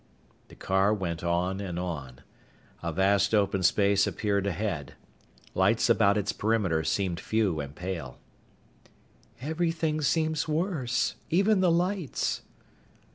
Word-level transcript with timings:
The 0.47 0.55
car 0.55 0.95
went 0.95 1.23
on 1.23 1.59
and 1.61 1.77
on. 1.77 2.21
A 2.81 2.91
vast 2.91 3.35
open 3.35 3.61
space 3.61 4.07
appeared 4.07 4.47
ahead. 4.47 4.95
Lights 5.53 5.91
about 5.91 6.17
its 6.17 6.33
perimeter 6.33 6.83
seemed 6.83 7.19
few 7.19 7.59
and 7.59 7.75
pale. 7.75 8.17
"Everything 9.41 10.01
seems 10.01 10.47
worse. 10.47 11.17
Even 11.29 11.59
the 11.59 11.69
lights." 11.69 12.41